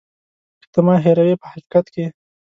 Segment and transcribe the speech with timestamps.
[0.61, 2.05] که ته ما هېروې په حقیقت کې.